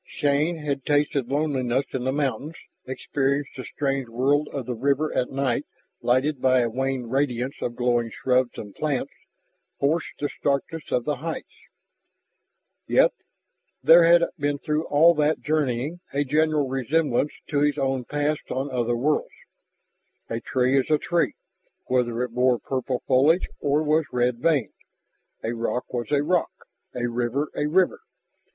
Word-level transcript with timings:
Shann 0.07 0.57
had 0.57 0.83
tasted 0.83 1.27
loneliness 1.29 1.85
in 1.93 2.05
the 2.05 2.11
mountains, 2.11 2.55
experienced 2.87 3.51
the 3.55 3.63
strange 3.63 4.07
world 4.09 4.47
of 4.51 4.65
the 4.65 4.73
river 4.73 5.13
at 5.15 5.29
night 5.29 5.63
lighted 6.01 6.41
by 6.41 6.61
the 6.61 6.71
wan 6.71 7.07
radiance 7.07 7.53
of 7.61 7.75
glowing 7.75 8.09
shrubs 8.09 8.57
and 8.57 8.73
plants, 8.73 9.13
forced 9.79 10.07
the 10.17 10.27
starkness 10.27 10.85
of 10.91 11.05
the 11.05 11.17
heights. 11.17 11.53
Yet 12.87 13.11
there 13.83 14.03
had 14.05 14.23
been 14.39 14.57
through 14.57 14.87
all 14.87 15.13
that 15.13 15.41
journeying 15.41 15.99
a 16.11 16.23
general 16.23 16.67
resemblance 16.67 17.33
to 17.49 17.59
his 17.59 17.77
own 17.77 18.03
past 18.05 18.49
on 18.49 18.71
other 18.71 18.97
worlds. 18.97 19.35
A 20.31 20.39
tree 20.39 20.75
was 20.77 20.89
a 20.89 20.97
tree, 20.97 21.35
whether 21.85 22.23
it 22.23 22.31
bore 22.31 22.57
purple 22.57 23.03
foliage 23.05 23.47
or 23.59 23.83
was 23.83 24.05
red 24.11 24.39
veined. 24.39 24.73
A 25.43 25.53
rock 25.53 25.93
was 25.93 26.07
a 26.11 26.23
rock, 26.23 26.65
a 26.95 27.05
river 27.07 27.49
a 27.55 27.67
river. 27.67 27.99